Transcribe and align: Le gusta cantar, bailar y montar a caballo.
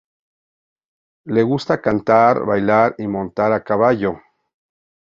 Le 1.37 1.43
gusta 1.51 1.77
cantar, 1.89 2.41
bailar 2.51 2.95
y 2.97 3.07
montar 3.19 3.51
a 3.53 3.63
caballo. 3.71 4.17